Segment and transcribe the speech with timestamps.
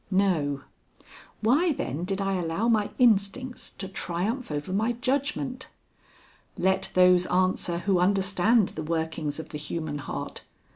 [0.09, 0.61] No.
[1.41, 5.67] Why, then, did I allow my instincts to triumph over my judgment?
[6.57, 10.43] Let those answer who understand the workings of the human heart.